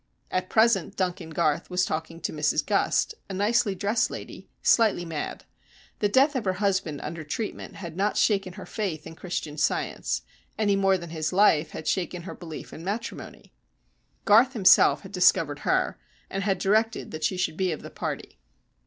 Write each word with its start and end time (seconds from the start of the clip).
At 0.31 0.49
present 0.49 0.95
Duncan 0.95 1.29
Garth 1.29 1.69
was 1.69 1.85
talking 1.85 2.19
to 2.21 2.33
Mrs 2.33 2.65
Gust, 2.65 3.13
a 3.29 3.35
nicely 3.35 3.75
dressed 3.75 4.09
lady, 4.09 4.49
slightly 4.63 5.05
mad. 5.05 5.45
The 5.99 6.09
death 6.09 6.35
of 6.35 6.45
her 6.45 6.53
husband 6.53 7.01
under 7.03 7.23
treatment 7.23 7.75
had 7.75 7.95
not 7.95 8.17
shaken 8.17 8.53
her 8.53 8.65
faith 8.65 9.05
in 9.05 9.13
Christian 9.13 9.59
Science, 9.59 10.23
any 10.57 10.75
more 10.75 10.97
than 10.97 11.11
his 11.11 11.31
life 11.31 11.69
had 11.69 11.87
shaken 11.87 12.23
her 12.23 12.33
belief 12.33 12.73
in 12.73 12.83
matrimony. 12.83 13.53
Garth 14.25 14.53
himself 14.53 15.01
had 15.01 15.11
discovered 15.11 15.59
her, 15.59 15.99
and 16.31 16.41
had 16.41 16.57
directed 16.57 17.11
that 17.11 17.23
she 17.23 17.37
should 17.37 17.55
be 17.55 17.71
of 17.71 17.83
the 17.83 17.91
party. 17.91 18.39